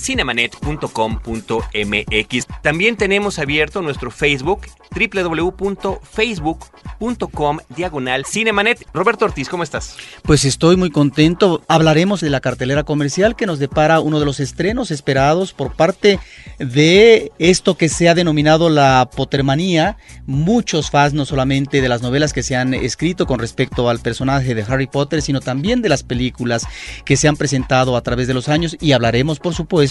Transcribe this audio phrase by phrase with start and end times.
[0.00, 2.46] www.cinemanet.com.mx.
[2.62, 4.62] También tenemos abierto nuestro Facebook
[4.92, 8.84] www.facebook.com diagonal Cinemanet.
[8.92, 9.96] Roberto Ortiz, ¿cómo estás?
[10.22, 11.62] Pues estoy muy contento.
[11.68, 16.18] Hablaremos de la cartelera comercial que nos depara uno de los estrenos esperados por parte
[16.58, 19.96] de esto que se ha denominado la Pottermanía.
[20.26, 24.56] Muchos fans, no solamente de las novelas que se han escrito con respecto al personaje
[24.56, 26.66] de Harry Potter, sino también de las películas
[27.04, 29.89] que se han presentado a través de los años y hablaremos, por supuesto,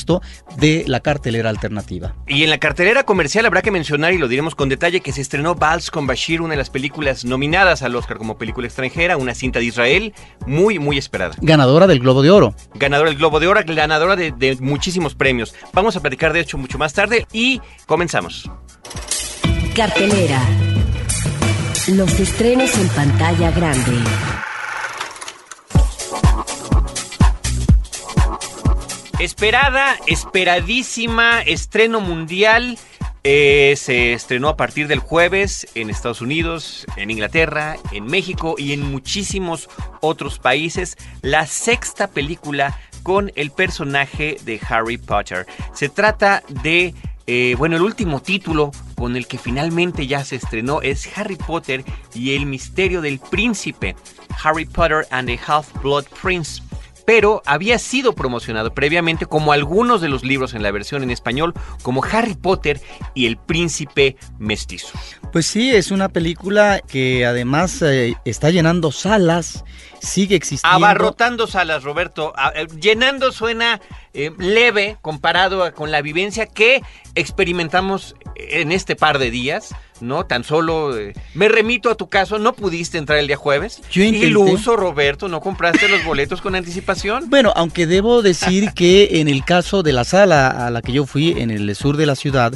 [0.58, 2.16] de la cartelera alternativa.
[2.27, 5.21] Y en la cartelera comercial habrá que mencionar, y lo diremos con detalle, que se
[5.21, 9.35] estrenó Vals con Bashir, una de las películas nominadas al Oscar como película extranjera, una
[9.35, 10.13] cinta de Israel,
[10.46, 11.35] muy, muy esperada.
[11.41, 12.55] Ganadora del Globo de Oro.
[12.76, 15.54] Ganadora del Globo de Oro, ganadora de, de muchísimos premios.
[15.74, 18.49] Vamos a platicar de hecho mucho más tarde y comenzamos.
[19.76, 20.41] Cartelera.
[21.87, 23.91] Los estrenos en pantalla grande.
[29.20, 32.77] Esperada, esperadísima, estreno mundial.
[33.25, 38.71] Eh, se estrenó a partir del jueves en Estados Unidos, en Inglaterra, en México y
[38.71, 40.95] en muchísimos otros países.
[41.21, 45.45] La sexta película con el personaje de Harry Potter.
[45.73, 46.93] Se trata de,
[47.27, 51.84] eh, bueno, el último título con el que finalmente ya se estrenó es Harry Potter
[52.13, 53.97] y el misterio del príncipe.
[54.41, 56.62] Harry Potter and the Half-Blood Prince
[57.10, 61.55] pero había sido promocionado previamente como algunos de los libros en la versión en español,
[61.82, 62.79] como Harry Potter
[63.15, 64.90] y el príncipe mestizo.
[65.31, 69.66] Pues sí, es una película que además eh, está llenando salas,
[70.00, 70.75] sigue existiendo.
[70.85, 72.31] Abarrotando salas, Roberto.
[72.53, 73.81] Eh, llenando suena
[74.14, 76.84] eh, leve comparado a- con la vivencia que
[77.16, 80.26] experimentamos en este par de días, ¿no?
[80.26, 83.82] Tan solo eh, me remito a tu caso, no pudiste entrar el día jueves.
[83.92, 84.28] Yo intenté.
[84.28, 87.30] Iluso, Roberto, no compraste los boletos con anticipación.
[87.30, 91.06] Bueno, aunque debo decir que en el caso de la sala a la que yo
[91.06, 92.54] fui en el sur de la ciudad,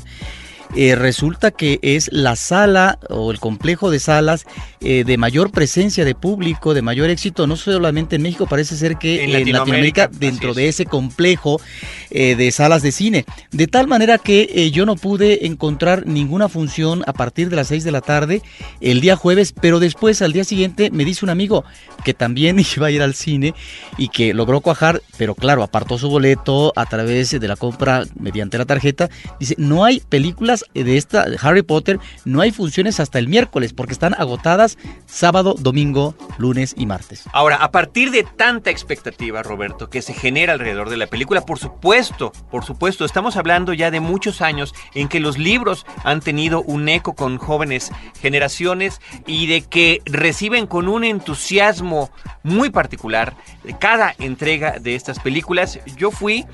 [0.76, 4.46] eh, resulta que es la sala o el complejo de salas
[4.82, 8.98] eh, de mayor presencia de público, de mayor éxito, no solamente en México, parece ser
[8.98, 10.56] que En en, Latinoamérica, dentro es.
[10.56, 11.62] de ese complejo
[12.10, 13.26] eh, de salas de cine.
[13.52, 17.84] De tal manera que yo no pude encontrar ninguna función a partir de las 6
[17.84, 18.42] de la tarde
[18.82, 21.64] el día jueves, pero después al día siguiente me dice un amigo
[22.04, 23.54] que también iba a ir al cine
[23.98, 28.58] y que logró cuajar, pero claro, apartó su boleto a través de la compra mediante
[28.58, 29.10] la tarjeta.
[29.40, 33.74] Dice, no hay películas de esta de Harry Potter, no hay funciones hasta el miércoles
[33.74, 37.24] porque están agotadas sábado, domingo, lunes y martes.
[37.34, 41.60] Ahora, a partir de tanta expectativa, Roberto, que se genera alrededor de la película, por
[41.60, 46.62] supuesto, por supuesto, estamos hablando ya de muchos años en que los libros han tenido
[46.62, 47.92] un eco con jóvenes
[48.22, 52.12] generaciones y de que reciben con un entusiasmo
[52.44, 53.36] muy particular
[53.80, 55.80] cada entrega de estas películas.
[55.98, 56.46] Yo fui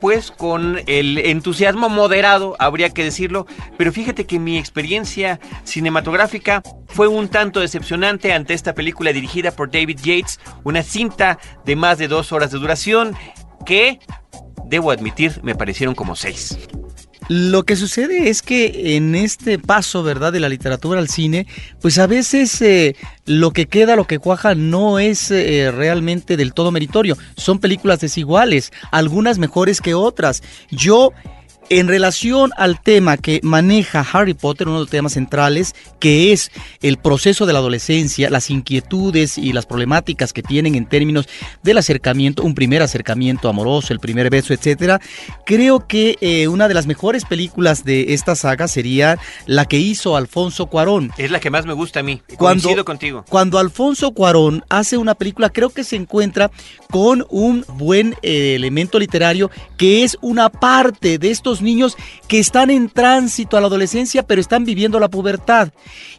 [0.00, 7.08] pues con el entusiasmo moderado, habría que decirlo, pero fíjate que mi experiencia cinematográfica fue
[7.08, 12.08] un tanto decepcionante ante esta película dirigida por David Yates, una cinta de más de
[12.08, 13.16] dos horas de duración
[13.66, 13.98] que,
[14.66, 16.58] debo admitir, me parecieron como seis.
[17.28, 21.46] Lo que sucede es que en este paso, ¿verdad?, de la literatura al cine,
[21.80, 22.96] pues a veces eh,
[23.26, 27.18] lo que queda, lo que cuaja, no es eh, realmente del todo meritorio.
[27.36, 30.42] Son películas desiguales, algunas mejores que otras.
[30.70, 31.12] Yo,
[31.70, 36.50] en relación al tema que maneja Harry Potter, uno de los temas centrales, que es
[36.80, 41.28] el proceso de la adolescencia, las inquietudes y las problemáticas que tienen en términos
[41.62, 45.00] del acercamiento, un primer acercamiento amoroso, el primer beso, etcétera,
[45.44, 50.16] creo que eh, una de las mejores películas de esta saga sería la que hizo
[50.16, 51.12] Alfonso Cuarón.
[51.18, 52.22] Es la que más me gusta a mí.
[52.36, 53.24] Cuando- Coincido contigo.
[53.28, 56.50] Cuando Alfonso Cuarón hace una película, creo que se encuentra
[56.90, 61.96] con un buen eh, elemento literario que es una parte de estos niños
[62.26, 65.70] que están en tránsito a la adolescencia, pero están viviendo la pubertad.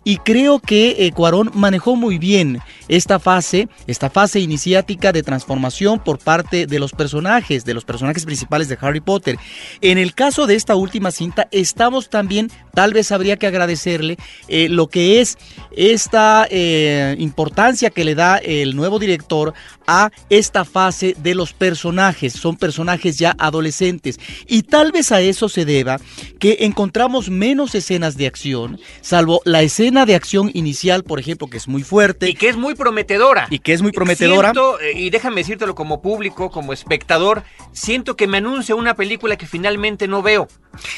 [0.03, 6.00] Y creo que eh, Cuarón manejó muy bien esta fase, esta fase iniciática de transformación
[6.00, 9.38] por parte de los personajes, de los personajes principales de Harry Potter.
[9.81, 14.69] En el caso de esta última cinta, estamos también, tal vez habría que agradecerle eh,
[14.69, 15.38] lo que es
[15.75, 19.53] esta eh, importancia que le da el nuevo director
[19.89, 22.33] a esta fase de los personajes.
[22.33, 24.19] Son personajes ya adolescentes.
[24.47, 26.00] Y tal vez a eso se deba
[26.38, 31.57] que encontramos menos escenas de acción, salvo la escena de acción inicial, por ejemplo, que
[31.57, 32.30] es muy fuerte.
[32.30, 33.47] Y que es muy prometedora.
[33.50, 34.53] Y que es muy prometedora.
[34.53, 39.38] Siento, eh, y déjame decírtelo como público, como espectador, siento que me anuncia una película
[39.38, 40.47] que finalmente no veo.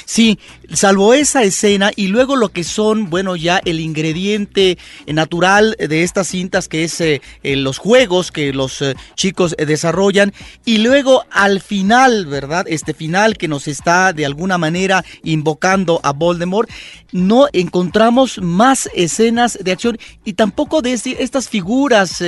[0.05, 0.37] Sí,
[0.73, 4.77] salvo esa escena y luego lo que son, bueno, ya el ingrediente
[5.07, 10.33] natural de estas cintas que es eh, eh, los juegos que los eh, chicos desarrollan
[10.65, 12.65] y luego al final, ¿verdad?
[12.67, 16.69] Este final que nos está de alguna manera invocando a Voldemort,
[17.11, 22.23] no encontramos más escenas de acción y tampoco de este, estas figuras,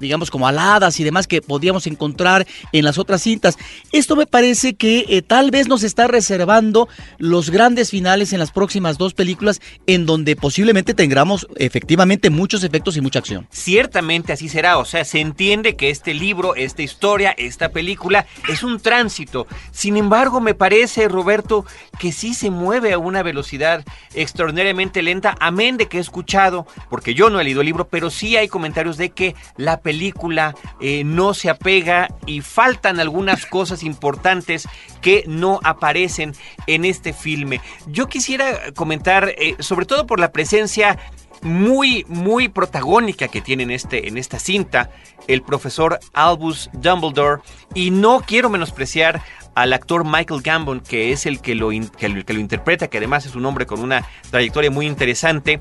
[0.00, 3.56] digamos como aladas y demás que podíamos encontrar en las otras cintas.
[3.92, 6.88] Esto me parece que tal vez nos está reservando
[7.18, 12.96] los grandes finales en las próximas dos películas en donde posiblemente tengamos efectivamente muchos efectos
[12.96, 13.46] y mucha acción.
[13.50, 18.62] Ciertamente así será, o sea, se entiende que este libro, esta historia, esta película es
[18.62, 19.46] un tránsito.
[19.72, 21.64] Sin embargo, me parece, Roberto,
[21.98, 23.84] que sí se mueve a una velocidad
[24.14, 28.10] extraordinariamente lenta, amén de que he escuchado, porque yo no he leído el libro, pero
[28.10, 33.82] sí hay comentarios de que la película eh, no se apega y faltan algunas cosas
[33.82, 34.68] importantes
[35.00, 36.34] que no aparecen
[36.66, 37.60] en este filme.
[37.86, 40.98] Yo quisiera comentar, eh, sobre todo por la presencia
[41.46, 44.90] muy, muy protagónica que tiene en, este, en esta cinta,
[45.28, 47.40] el profesor Albus Dumbledore,
[47.74, 49.22] y no quiero menospreciar
[49.54, 53.34] al actor Michael Gambon, que es el que lo, que lo interpreta, que además es
[53.34, 55.60] un hombre con una trayectoria muy interesante,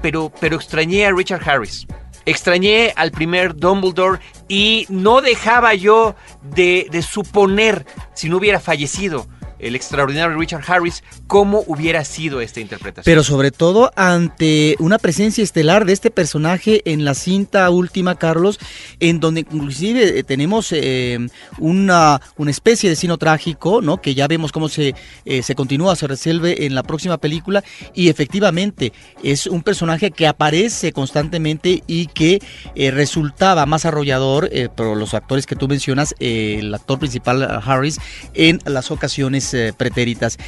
[0.00, 1.86] pero, pero extrañé a Richard Harris.
[2.26, 9.26] Extrañé al primer Dumbledore y no dejaba yo de, de suponer si no hubiera fallecido
[9.62, 13.04] el extraordinario Richard Harris, cómo hubiera sido esta interpretación.
[13.04, 18.58] Pero sobre todo ante una presencia estelar de este personaje en la cinta última, Carlos,
[19.00, 21.18] en donde inclusive eh, tenemos eh,
[21.58, 24.00] una, una especie de sino trágico, ¿no?
[24.00, 27.62] Que ya vemos cómo se, eh, se continúa, se resuelve en la próxima película
[27.94, 28.92] y efectivamente
[29.22, 32.40] es un personaje que aparece constantemente y que
[32.74, 37.98] resultaba más arrollador, por los actores que tú mencionas, el actor principal Harris,
[38.34, 40.38] en las ocasiones eh, pretéritas.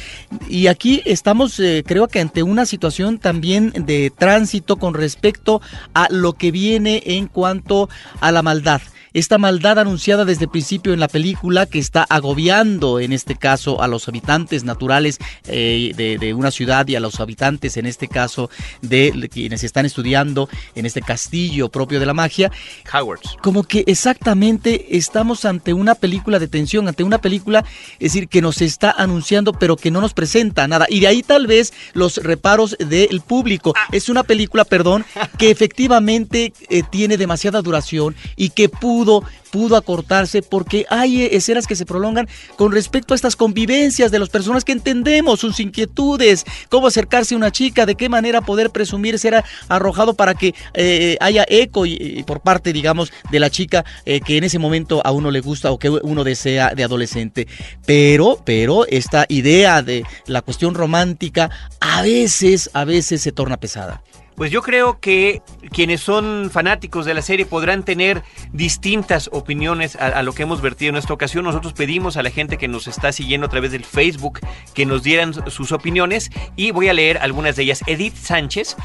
[0.47, 5.61] Y aquí estamos, eh, creo que ante una situación también de tránsito con respecto
[5.93, 7.89] a lo que viene en cuanto
[8.19, 8.81] a la maldad
[9.13, 13.81] esta maldad anunciada desde el principio en la película que está agobiando en este caso
[13.81, 18.49] a los habitantes naturales eh, de, una ciudad y a los habitantes en este caso
[18.81, 22.51] de quienes están estudiando en este castillo propio de la magia.
[22.91, 23.37] Hogwarts.
[23.41, 27.63] Como que exactamente estamos ante una película de tensión, ante una película,
[27.99, 30.87] es decir, que nos está anunciando pero que no nos presenta nada.
[30.89, 33.73] Y de ahí tal vez los reparos del público.
[33.91, 35.05] Es una película, perdón,
[35.37, 39.02] que efectivamente eh, tiene demasiada duración y que pudo
[39.51, 44.29] pudo, acortarse porque hay escenas que se prolongan con respecto a estas convivencias de las
[44.29, 49.19] personas que entendemos sus inquietudes, cómo acercarse a una chica, de qué manera poder presumir
[49.19, 51.83] ser arrojado para que eh, haya eco
[52.25, 55.71] por parte, digamos, de la chica eh, que en ese momento a uno le gusta
[55.71, 57.47] o que uno desea de adolescente.
[57.85, 61.49] Pero, pero esta idea de la cuestión romántica
[61.79, 64.01] a veces, a veces se torna pesada.
[64.35, 65.41] Pues yo creo que
[65.71, 70.89] quienes son fanáticos de la serie podrán tener distintas opiniones a, lo que hemos vertido
[70.89, 71.45] en esta ocasión.
[71.45, 74.39] Nosotros pedimos a la gente que nos está siguiendo a través del Facebook
[74.73, 77.81] que nos dieran sus opiniones y voy a leer algunas de ellas.
[77.87, 78.75] Edith Sánchez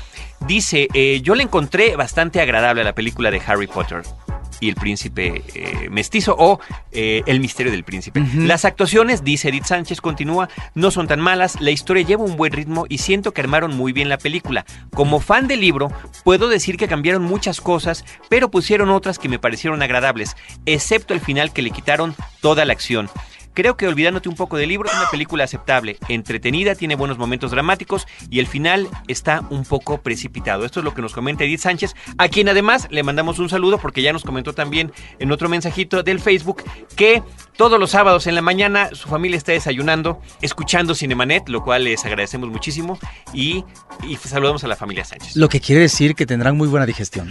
[0.46, 4.02] dice, eh, yo le encontré bastante agradable a la película de Harry Potter
[4.60, 6.60] y el príncipe eh, mestizo o
[6.92, 8.22] eh, El misterio del príncipe.
[8.34, 12.52] Las actuaciones, dice Edith Sánchez, continúa, no son tan malas, la historia lleva un buen
[12.52, 14.64] ritmo y siento que armaron muy bien la película.
[14.94, 15.92] Como fan del libro,
[16.24, 20.36] puedo decir que cambiaron muchas cosas, pero pusieron otras que me parecieron agradables,
[20.66, 23.08] excepto el final que le quitaron toda la acción.
[23.58, 27.50] Creo que olvidándote un poco del libro, es una película aceptable, entretenida, tiene buenos momentos
[27.50, 30.64] dramáticos y el final está un poco precipitado.
[30.64, 33.78] Esto es lo que nos comenta Edith Sánchez, a quien además le mandamos un saludo
[33.78, 36.62] porque ya nos comentó también en otro mensajito del Facebook
[36.94, 37.24] que
[37.56, 42.04] todos los sábados en la mañana su familia está desayunando, escuchando Cinemanet, lo cual les
[42.04, 42.96] agradecemos muchísimo
[43.32, 43.64] y,
[44.06, 45.34] y saludamos a la familia Sánchez.
[45.34, 47.26] Lo que quiere decir que tendrán muy buena digestión.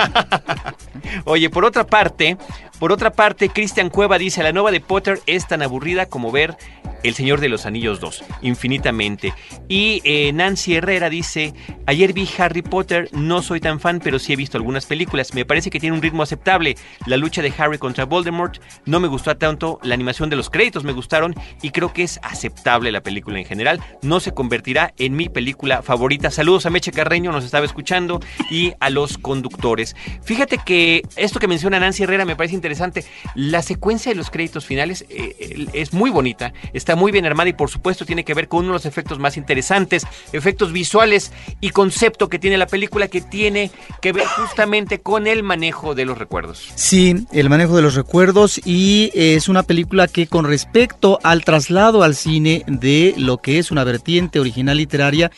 [1.24, 2.38] Oye, por otra parte,
[2.80, 6.56] por otra parte, Cristian Cueva dice, la nueva de Potter es tan aburrida como ver
[7.04, 9.34] El Señor de los Anillos 2, infinitamente.
[9.68, 11.54] Y eh, Nancy Herrera dice,
[11.86, 15.34] ayer vi Harry Potter, no soy tan fan, pero sí he visto algunas películas.
[15.34, 16.76] Me parece que tiene un ritmo aceptable.
[17.06, 20.84] La lucha de Harry contra Voldemort no me gustó tanto, la animación de los créditos
[20.84, 23.82] me gustaron y creo que es aceptable la película en general.
[24.02, 26.32] No se convertirá en mi película favorita.
[26.32, 29.96] Saludos a Meche Carreño, nos estaba escuchando, y a los conductores.
[30.24, 33.06] Fíjate que esto que menciona Nancy Herrera me parece interesante.
[33.36, 37.54] La secuencia de los créditos finales eh, es muy bonita, está muy bien armada y
[37.54, 41.72] por supuesto tiene que ver con uno de los efectos más interesantes, efectos visuales y
[41.72, 46.18] concepto que tiene la película que tiene que ver justamente con el manejo de los
[46.18, 46.72] recuerdos.
[46.76, 52.04] Sí, el manejo de los recuerdos y es una película que con respecto al traslado
[52.04, 55.32] al cine de lo que es una vertiente original literaria,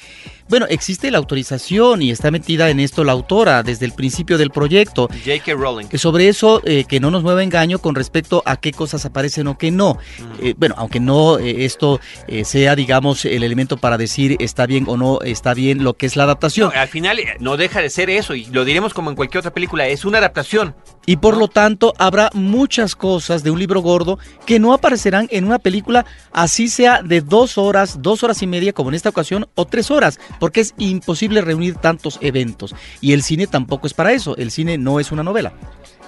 [0.49, 4.49] bueno, existe la autorización y está metida en esto la autora desde el principio del
[4.49, 5.07] proyecto.
[5.07, 5.53] J.K.
[5.53, 5.87] Rowling.
[5.87, 9.47] Que sobre eso, eh, que no nos mueva engaño con respecto a qué cosas aparecen
[9.47, 9.99] o qué no.
[10.41, 11.99] Eh, bueno, aunque no eh, esto
[12.43, 16.15] sea, digamos, el elemento para decir está bien o no está bien lo que es
[16.15, 16.71] la adaptación.
[16.75, 19.87] al final no deja de ser eso y lo diremos como en cualquier otra película,
[19.87, 20.75] es una adaptación.
[21.05, 25.45] Y por lo tanto habrá muchas cosas de un libro gordo que no aparecerán en
[25.45, 29.47] una película, así sea de dos horas, dos horas y media como en esta ocasión,
[29.55, 32.75] o tres horas, porque es imposible reunir tantos eventos.
[33.01, 35.53] Y el cine tampoco es para eso, el cine no es una novela.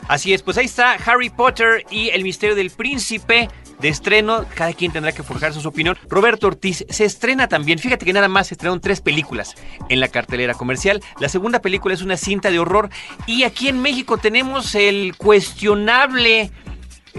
[0.07, 4.45] Así es, pues ahí está Harry Potter y el misterio del príncipe de estreno.
[4.55, 5.97] Cada quien tendrá que forjar su opinión.
[6.09, 7.79] Roberto Ortiz se estrena también.
[7.79, 9.55] Fíjate que nada más se estrenaron tres películas
[9.89, 11.01] en la cartelera comercial.
[11.19, 12.89] La segunda película es una cinta de horror.
[13.25, 16.51] Y aquí en México tenemos el cuestionable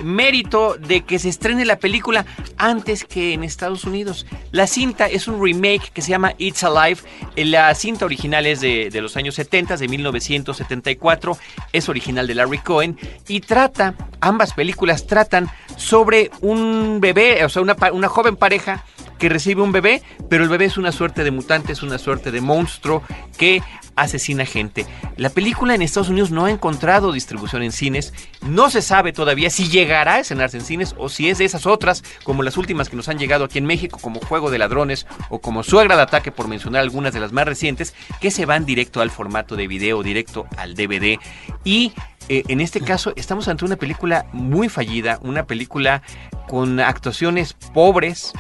[0.03, 2.25] mérito de que se estrene la película
[2.57, 4.27] antes que en Estados Unidos.
[4.51, 7.01] La cinta es un remake que se llama It's Alive.
[7.37, 11.37] La cinta original es de, los años 70, de 1974.
[11.73, 17.63] Es original de Larry Cohen y trata, ambas películas tratan sobre un bebé, o sea,
[17.63, 18.85] una, una joven pareja
[19.23, 22.33] que recibe un bebé, pero el bebé es una suerte de mutante, es una suerte
[22.33, 23.05] de monstruo
[23.39, 23.63] que
[23.95, 24.85] asesina gente.
[25.17, 28.13] La película en Estados Unidos no ha encontrado distribución en cines,
[28.45, 31.67] no se sabe todavía si llegará a escenarse en cines o si es de esas
[31.67, 35.07] otras, como las últimas que nos han llegado aquí en México, como Juego de Ladrones
[35.31, 38.67] o como Suegra de Ataque, por mencionar algunas de las más recientes, que se van
[38.67, 41.21] directo al formato de video, directo al DVD.
[41.63, 41.93] Y
[42.29, 46.03] eh, en este caso estamos ante una película muy fallida, una película
[46.49, 48.33] con actuaciones pobres,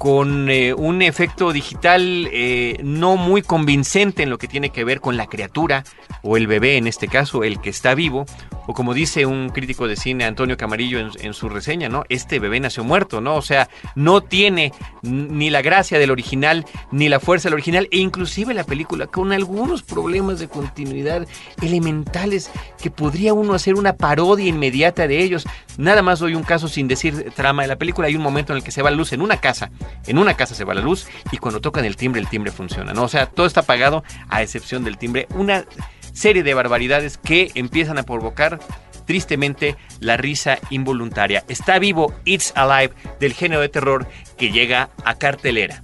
[0.00, 5.02] con eh, un efecto digital eh, no muy convincente en lo que tiene que ver
[5.02, 5.84] con la criatura
[6.22, 8.24] o el bebé en este caso, el que está vivo,
[8.66, 12.04] o como dice un crítico de cine Antonio Camarillo en, su reseña, ¿no?
[12.08, 13.34] Este bebé nació muerto, ¿no?
[13.36, 17.98] O sea, no tiene ni la gracia del original ni la fuerza del original e
[17.98, 21.26] inclusive la película con algunos problemas de continuidad
[21.60, 25.46] elementales que podría uno hacer una parodia inmediata de ellos.
[25.80, 28.58] Nada más doy un caso sin decir trama de la película, hay un momento en
[28.58, 29.70] el que se va la luz en una casa
[30.06, 32.92] en una casa se va la luz y cuando tocan el timbre, el timbre funciona,
[32.92, 33.04] ¿no?
[33.04, 35.26] O sea, todo está apagado a excepción del timbre.
[35.34, 35.64] Una
[36.12, 38.58] serie de barbaridades que empiezan a provocar
[39.06, 41.44] tristemente la risa involuntaria.
[41.48, 44.06] Está vivo It's Alive del género de terror
[44.36, 45.82] que llega a cartelera.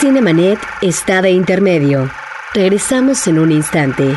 [0.00, 2.10] Cinemanet está de intermedio.
[2.54, 4.16] Regresamos en un instante.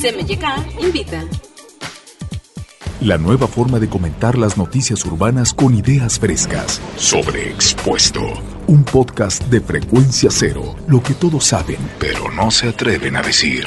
[0.00, 0.44] CMYK
[0.80, 1.24] invita.
[3.00, 6.82] La nueva forma de comentar las noticias urbanas con ideas frescas.
[6.96, 8.49] Sobre Expuesto.
[8.70, 10.76] Un podcast de frecuencia cero.
[10.86, 13.64] Lo que todos saben, pero no se atreven a decir.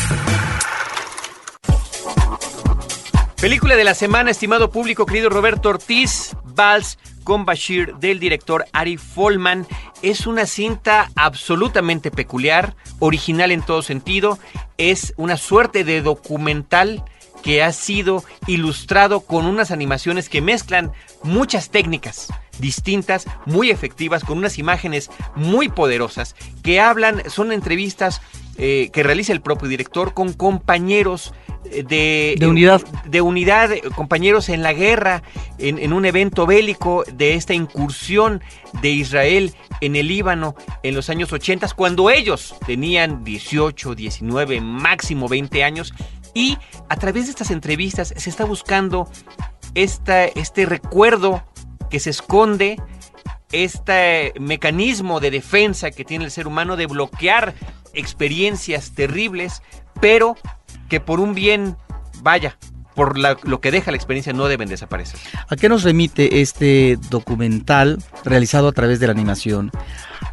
[3.41, 6.99] Película de la semana, estimado público, querido Roberto Ortiz, Vals
[7.29, 9.67] con Bashir del director Ari Folman.
[10.01, 14.39] Es una cinta absolutamente peculiar, original en todo sentido.
[14.79, 17.03] Es una suerte de documental
[17.43, 24.39] que ha sido ilustrado con unas animaciones que mezclan muchas técnicas distintas, muy efectivas, con
[24.39, 28.21] unas imágenes muy poderosas, que hablan, son entrevistas
[28.57, 31.31] eh, que realiza el propio director con compañeros
[31.63, 32.81] de, De unidad.
[33.05, 35.23] de unidad, eh, compañeros en la guerra,
[35.57, 38.41] en, en un evento bélico de esta incursión
[38.81, 45.27] de Israel en el Líbano en los años 80, cuando ellos tenían 18, 19, máximo
[45.27, 45.93] 20 años,
[46.33, 46.57] y
[46.89, 49.09] a través de estas entrevistas se está buscando
[49.75, 51.43] esta, este recuerdo
[51.89, 52.81] que se esconde,
[53.51, 57.55] este mecanismo de defensa que tiene el ser humano de bloquear
[57.93, 59.63] experiencias terribles,
[59.99, 60.35] pero
[60.89, 61.75] que por un bien,
[62.21, 62.57] vaya,
[62.95, 65.19] por la- lo que deja la experiencia no deben desaparecer.
[65.47, 69.71] ¿A qué nos remite este documental realizado a través de la animación?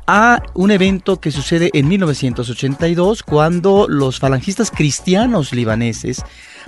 [0.08, 6.22] A un evento que sucede en 1982 cuando los falangistas cristianos libaneses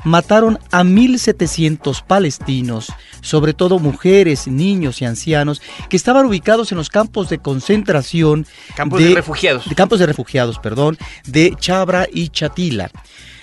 [0.05, 6.89] mataron a 1.700 palestinos, sobre todo mujeres, niños y ancianos, que estaban ubicados en los
[6.91, 9.69] campos de concentración Campos de, refugiados.
[9.69, 12.91] de campos de refugiados, perdón, de Chabra y Chatila.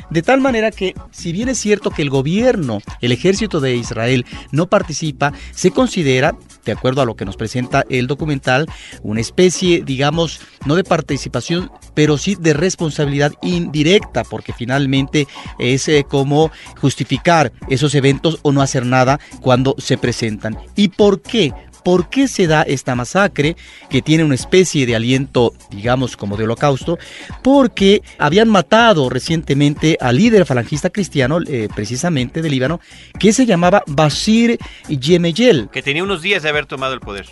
[0.10, 4.26] De tal manera que, si bien es cierto que el gobierno, el ejército de Israel
[4.52, 6.36] no participa, se considera,
[6.66, 8.68] de acuerdo a lo que nos presenta el documental,
[9.02, 15.28] una especie, digamos, no de participación, pero sí de responsabilidad indirecta, porque finalmente
[15.60, 20.58] es eh, como justificar esos eventos o no hacer nada cuando se presentan.
[20.76, 21.54] ¿Y por qué?
[21.86, 23.56] ¿Por qué se da esta masacre
[23.92, 26.98] que tiene una especie de aliento, digamos, como de holocausto?
[27.44, 32.80] Porque habían matado recientemente al líder falangista cristiano, eh, precisamente de Líbano,
[33.20, 34.58] que se llamaba Bashir
[34.90, 37.28] Yemeyel, Que tenía unos días de haber tomado el poder.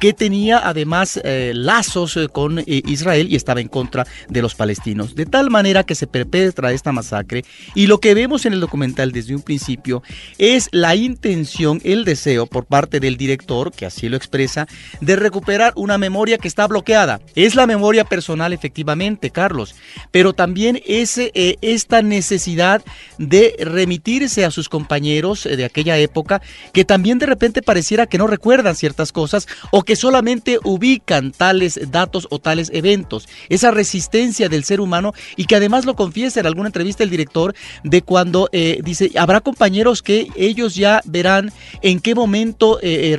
[0.00, 4.56] que tenía además eh, lazos eh, con eh, Israel y estaba en contra de los
[4.56, 5.14] palestinos.
[5.14, 7.44] De tal manera que se perpetra esta masacre
[7.76, 10.02] y lo que vemos en el documental desde un principio
[10.38, 14.66] es la intención, el deseo por parte del director, que así lo expresa,
[15.00, 17.20] de recuperar una memoria que está bloqueada.
[17.34, 19.74] Es la memoria personal efectivamente, Carlos,
[20.10, 22.82] pero también es eh, esta necesidad
[23.18, 28.18] de remitirse a sus compañeros eh, de aquella época que también de repente pareciera que
[28.18, 33.28] no recuerdan ciertas cosas o que solamente ubican tales datos o tales eventos.
[33.48, 37.54] Esa resistencia del ser humano y que además lo confiesa en alguna entrevista el director
[37.84, 43.16] de cuando eh, dice, habrá compañeros que ellos ya verán en qué momento eh,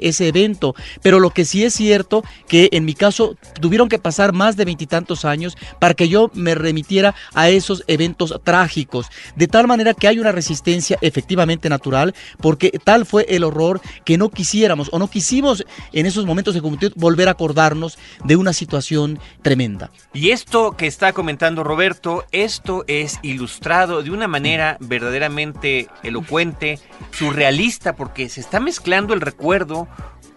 [0.00, 4.32] ese evento, pero lo que sí es cierto que en mi caso tuvieron que pasar
[4.32, 9.66] más de veintitantos años para que yo me remitiera a esos eventos trágicos, de tal
[9.66, 14.88] manera que hay una resistencia efectivamente natural, porque tal fue el horror que no quisiéramos
[14.92, 19.90] o no quisimos en esos momentos de juventud volver a acordarnos de una situación tremenda.
[20.12, 26.78] Y esto que está comentando Roberto, esto es ilustrado de una manera verdaderamente elocuente,
[27.12, 29.85] surrealista, porque se está mezclando el recuerdo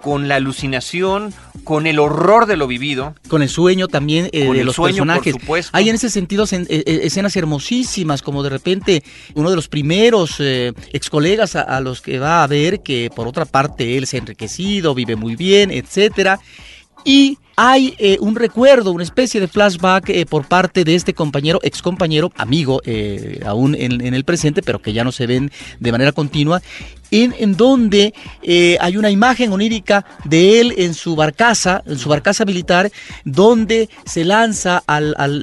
[0.02, 1.34] con la alucinación,
[1.66, 3.16] con el horror de lo vivido.
[3.28, 5.34] Con el sueño también eh, Con de el los sueño, por personajes.
[5.34, 5.72] supuesto.
[5.78, 9.04] Hay en ese sentido sen- eh, eh, escenas hermosísimas, como de repente
[9.36, 13.10] uno de los primeros eh, ex colegas a, a los que va a ver, que
[13.14, 16.40] por otra parte él se ha enriquecido, vive muy bien, etcétera.
[17.04, 21.60] Y hay eh, un recuerdo, una especie de flashback eh, por parte de este compañero,
[21.62, 25.92] ex compañero, amigo, eh, aún en, el presente, pero que ya no se ven de
[25.92, 26.62] manera continua,
[27.12, 28.14] en, donde
[28.80, 32.92] hay una imagen onírica de él en su barcaza, en su barcaza militar,
[33.26, 34.84] donde se lanza,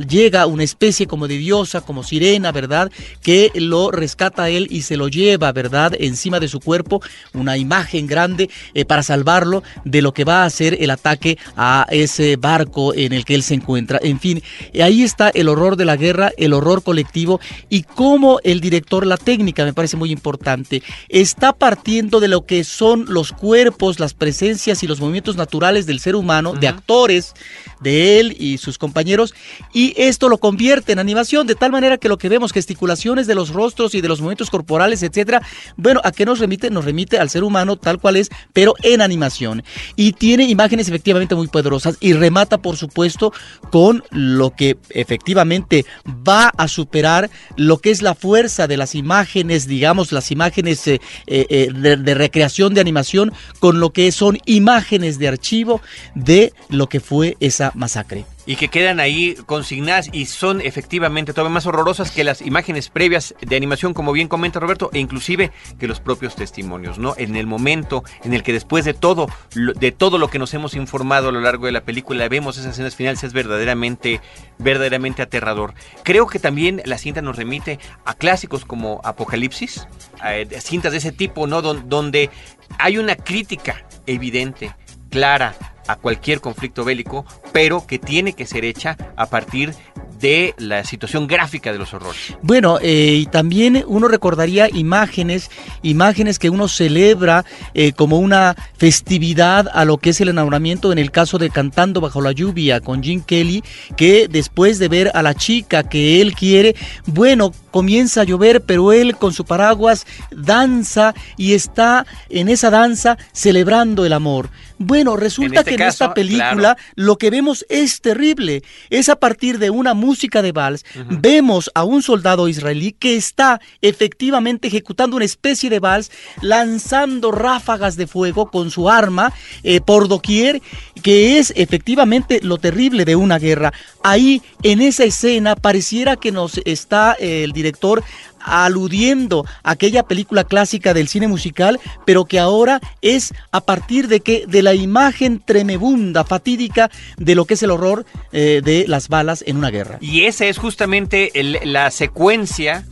[0.08, 2.92] llega una especie como de diosa, como sirena, ¿verdad?
[3.20, 5.92] Que lo rescata a él y se lo lleva, ¿verdad?
[5.98, 7.02] Encima de su cuerpo,
[7.34, 8.48] una imagen grande
[8.86, 13.24] para salvarlo de lo que va a ser el ataque a ese barco en el
[13.24, 14.00] que él se encuentra.
[14.02, 14.42] En fin,
[14.82, 19.16] ahí está el horror de la guerra, el horror colectivo y cómo el director, la
[19.16, 24.82] técnica me parece muy importante, está partiendo de lo que son los cuerpos, las presencias
[24.82, 27.34] y los movimientos naturales del ser humano, de actores,
[27.80, 29.34] de él y sus compañeros,
[29.72, 33.34] y esto lo convierte en animación, de tal manera que lo que vemos, gesticulaciones de
[33.34, 35.42] los rostros y de los movimientos corporales, etcétera,
[35.76, 36.70] bueno, ¿a qué nos remite?
[36.70, 39.62] Nos remite al ser humano tal cual es, pero en animación.
[39.96, 43.32] Y tiene imágenes efectivamente muy poderosas y remata, por supuesto,
[43.70, 49.66] con lo que efectivamente va a superar lo que es la fuerza de las imágenes,
[49.66, 54.38] digamos, las imágenes eh, eh, eh, de, de recreación de animación, con lo que son
[54.46, 55.80] imágenes de archivo
[56.14, 58.24] de lo que fue esa masacre.
[58.46, 63.34] Y que quedan ahí consignadas y son efectivamente todavía más horrorosas que las imágenes previas
[63.40, 67.14] de animación, como bien comenta Roberto, e inclusive que los propios testimonios, ¿no?
[67.16, 70.74] En el momento en el que después de todo, de todo lo que nos hemos
[70.74, 74.20] informado a lo largo de la película, vemos esas escenas finales, es verdaderamente,
[74.58, 75.74] verdaderamente aterrador.
[76.04, 79.88] Creo que también la cinta nos remite a clásicos como Apocalipsis,
[80.20, 81.62] a, cintas de ese tipo, ¿no?
[81.62, 82.30] donde
[82.78, 84.74] hay una crítica evidente,
[85.10, 85.54] clara,
[85.86, 89.74] a cualquier conflicto bélico, pero que tiene que ser hecha a partir
[90.20, 92.36] de la situación gráfica de los horrores.
[92.42, 95.50] Bueno, eh, y también uno recordaría imágenes,
[95.82, 97.44] imágenes que uno celebra
[97.74, 102.00] eh, como una festividad a lo que es el enamoramiento, en el caso de Cantando
[102.00, 103.62] bajo la lluvia con Jim Kelly,
[103.96, 106.74] que después de ver a la chica que él quiere,
[107.06, 113.18] bueno, comienza a llover, pero él con su paraguas danza y está en esa danza
[113.32, 114.48] celebrando el amor.
[114.78, 118.62] Bueno, resulta este que en esta película lo que vemos es terrible.
[118.90, 123.60] Es a partir de una música de vals, vemos a un soldado israelí que está
[123.80, 126.10] efectivamente ejecutando una especie de vals,
[126.42, 130.60] lanzando ráfagas de fuego con su arma eh, por doquier,
[131.02, 133.72] que es efectivamente lo terrible de una guerra.
[134.02, 138.04] Ahí, en esa escena, pareciera que nos está eh, el director
[138.46, 144.20] aludiendo a aquella película clásica del cine musical, pero que ahora es a partir de
[144.20, 149.08] que de la imagen tremebunda, fatídica de lo que es el horror eh, de las
[149.08, 149.98] balas en una guerra.
[150.00, 152.84] Y esa es justamente la secuencia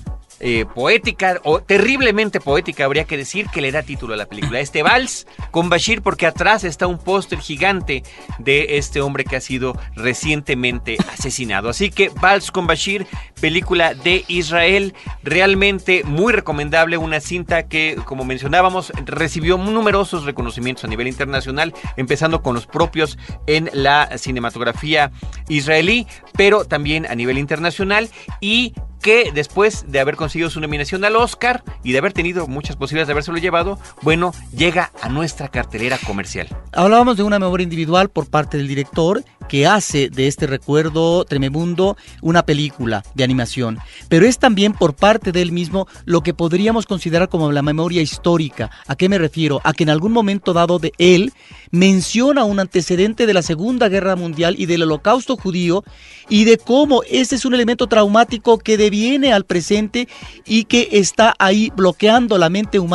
[0.46, 4.60] eh, poética, o terriblemente poética, habría que decir, que le da título a la película.
[4.60, 8.02] Este vals con Bashir, porque atrás está un póster gigante
[8.38, 11.70] de este hombre que ha sido recientemente asesinado.
[11.70, 13.06] Así que Vals con Bashir,
[13.40, 20.88] película de Israel, realmente muy recomendable, una cinta que, como mencionábamos, recibió numerosos reconocimientos a
[20.88, 25.10] nivel internacional, empezando con los propios en la cinematografía
[25.48, 28.10] israelí, pero también a nivel internacional
[28.42, 32.76] y que después de haber conseguido su nominación al Oscar y de haber tenido muchas
[32.76, 36.48] posibilidades de habérselo llevado, bueno, llega a nuestra cartelera comercial.
[36.72, 41.96] Hablábamos de una memoria individual por parte del director que hace de este recuerdo tremebundo
[42.22, 43.78] una película de animación,
[44.08, 48.02] pero es también por parte de él mismo lo que podríamos considerar como la memoria
[48.02, 48.70] histórica.
[48.86, 49.60] ¿A qué me refiero?
[49.64, 51.32] A que en algún momento dado de él
[51.70, 55.84] menciona un antecedente de la Segunda Guerra Mundial y del holocausto judío
[56.28, 60.08] y de cómo ese es un elemento traumático que deviene al presente
[60.46, 62.94] y que está ahí bloqueando la mente humana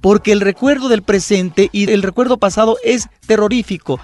[0.00, 4.00] porque el recuerdo del presente y el recuerdo pasado es terrorífico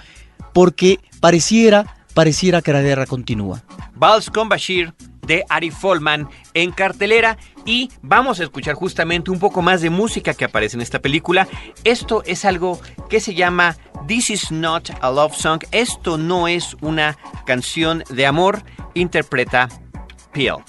[0.56, 3.62] porque pareciera, pareciera que la guerra continúa.
[3.94, 4.94] Vals con Bashir
[5.26, 10.32] de Ari Folman en cartelera y vamos a escuchar justamente un poco más de música
[10.32, 11.46] que aparece en esta película.
[11.84, 13.76] Esto es algo que se llama
[14.08, 15.62] This is not a love song.
[15.72, 18.62] Esto no es una canción de amor,
[18.94, 19.68] interpreta
[20.32, 20.64] Peel.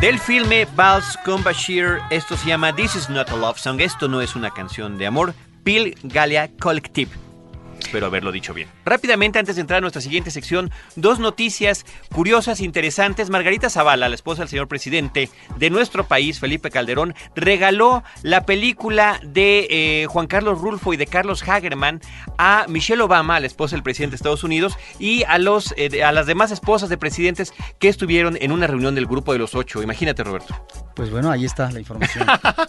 [0.00, 4.22] Del filme Vals Bashir, esto se llama This is not a love song, esto no
[4.22, 7.10] es una canción de amor, Bill Galia Collective.
[7.90, 8.68] Espero haberlo dicho bien.
[8.84, 13.30] Rápidamente, antes de entrar a nuestra siguiente sección, dos noticias curiosas, interesantes.
[13.30, 19.18] Margarita Zavala, la esposa del señor presidente de nuestro país, Felipe Calderón, regaló la película
[19.24, 22.00] de eh, Juan Carlos Rulfo y de Carlos Hagerman
[22.38, 26.12] a Michelle Obama, la esposa del presidente de Estados Unidos, y a, los, eh, a
[26.12, 29.82] las demás esposas de presidentes que estuvieron en una reunión del grupo de los ocho.
[29.82, 30.54] Imagínate, Roberto.
[30.94, 32.28] Pues bueno, ahí está la información.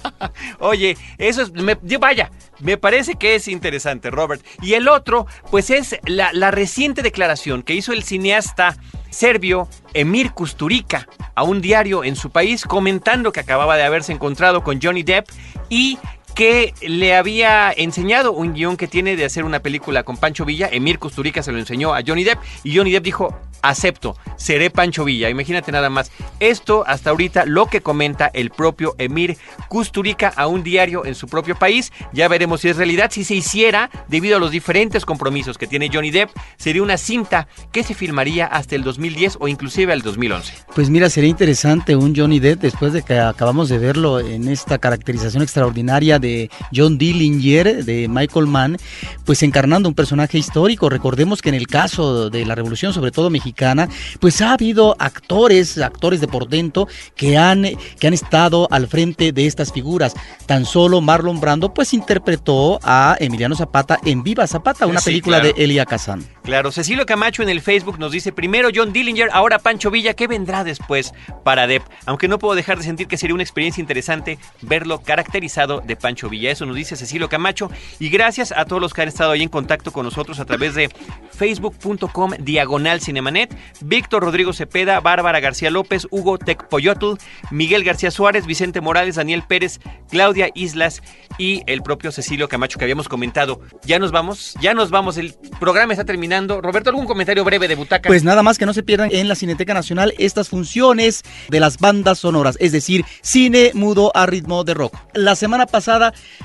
[0.60, 1.52] Oye, eso es,
[2.00, 4.42] vaya, me parece que es interesante, Robert.
[4.62, 5.11] Y el otro,
[5.50, 8.78] pues es la, la reciente declaración que hizo el cineasta
[9.10, 14.64] serbio Emir Kusturica a un diario en su país comentando que acababa de haberse encontrado
[14.64, 15.28] con Johnny Depp
[15.70, 15.98] y
[16.36, 20.70] que le había enseñado un guion que tiene de hacer una película con Pancho Villa.
[20.72, 25.06] Emir Kusturica se lo enseñó a Johnny Depp y Johnny Depp dijo, acepto, seré Pancho
[25.06, 25.30] Villa.
[25.30, 26.12] Imagínate nada más.
[26.40, 31.28] Esto hasta ahorita lo que comenta el propio Emir Kusturica a un diario en su
[31.28, 31.92] propio país.
[32.14, 33.12] Ya veremos si es realidad.
[33.12, 37.48] Si se hiciera, debido a los diferentes compromisos que tiene Johnny Depp, sería una cinta
[37.72, 40.54] que se filmaría hasta el 2010 o inclusive al 2011.
[40.74, 44.78] Pues mira, sería interesante un Johnny Depp después de que acabamos de verlo en esta
[44.78, 48.78] caracterización extraordinaria de John Dillinger, de Michael Mann,
[49.26, 50.90] pues encarnando un personaje histórico.
[50.90, 55.78] Recordemos que en el caso de la Revolución, sobre todo mexicana, pues ha habido actores,
[55.78, 57.66] actores de portento que han,
[58.00, 60.14] que han estado al frente de estas figuras.
[60.46, 65.54] Tan solo Marlon Brando pues interpretó a Emiliano Zapata en Viva Zapata, una película de
[65.58, 66.26] Elia Kazan.
[66.44, 70.28] Claro, Cecilio Camacho en el Facebook nos dice primero John Dillinger, ahora Pancho Villa, ¿qué
[70.28, 71.84] vendrá después para Depp?
[72.06, 76.11] Aunque no puedo dejar de sentir que sería una experiencia interesante verlo caracterizado de Pancho
[76.30, 76.52] Villa.
[76.52, 77.70] Eso nos dice Cecilio Camacho.
[78.00, 80.76] Y gracias a todos los que han estado ahí en contacto con nosotros a través
[80.76, 80.90] de
[81.34, 87.14] facebook.com diagonal cinemanet Víctor Rodrigo Cepeda, Bárbara García López, Hugo Tecpoyotl,
[87.50, 91.02] Miguel García Suárez, Vicente Morales, Daniel Pérez, Claudia Islas
[91.38, 93.62] y el propio Cecilio Camacho que habíamos comentado.
[93.86, 96.62] Ya nos vamos, ya nos vamos, el programa está terminando.
[96.62, 98.08] Roberto, ¿algún comentario breve de Butaca?
[98.08, 101.78] Pues nada más que no se pierdan en la Cineteca Nacional estas funciones de las
[101.78, 104.96] bandas sonoras, es decir, cine mudo a ritmo de rock.
[105.14, 106.01] La semana pasada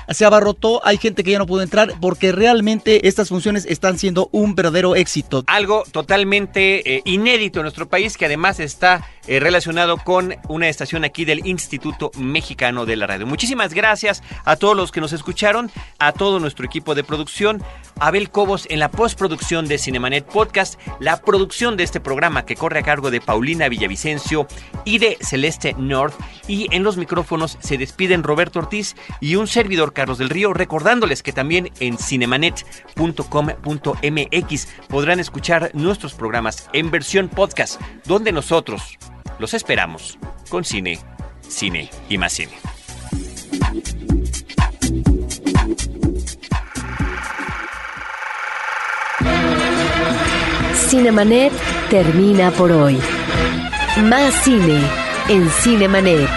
[0.09, 4.29] se abarrotó, hay gente que ya no pudo entrar porque realmente estas funciones están siendo
[4.31, 5.43] un verdadero éxito.
[5.47, 11.03] Algo totalmente eh, inédito en nuestro país que además está eh, relacionado con una estación
[11.03, 13.25] aquí del Instituto Mexicano de la Radio.
[13.25, 17.61] Muchísimas gracias a todos los que nos escucharon, a todo nuestro equipo de producción,
[17.99, 22.79] Abel Cobos en la postproducción de Cinemanet Podcast, la producción de este programa que corre
[22.79, 24.47] a cargo de Paulina Villavicencio
[24.85, 26.15] y de Celeste North
[26.47, 31.23] y en los micrófonos se despiden Roberto Ortiz y un servidor Carlos del Río recordándoles
[31.23, 38.97] que también en cinemanet.com.mx podrán escuchar nuestros programas en versión podcast, donde nosotros
[39.39, 40.99] los esperamos con cine,
[41.47, 42.51] cine y más cine.
[50.89, 51.53] Cinemanet
[51.89, 52.99] termina por hoy.
[54.03, 54.81] Más cine
[55.29, 56.36] en Cinemanet.